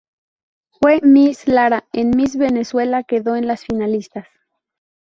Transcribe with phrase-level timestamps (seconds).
[0.71, 4.27] Fue Miss Lara en Miss Venezuela, quedó en las finalistas.